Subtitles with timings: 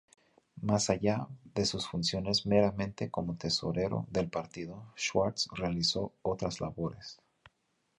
[0.63, 7.19] Más allá de sus funciones meramente como tesorero del partido, Schwarz realizó otras labores.